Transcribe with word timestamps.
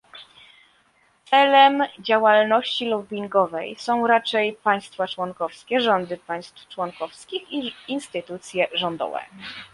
Celem 1.25 1.83
działalności 1.99 2.85
lobbingowej 2.89 3.75
są 3.79 4.07
raczej 4.07 4.53
państwa 4.53 5.07
członkowskie, 5.07 5.81
rządy 5.81 6.17
państw 6.17 6.67
członkowskich 6.67 7.51
i 7.51 7.73
instytucje 7.87 8.67
rządowe 8.73 9.19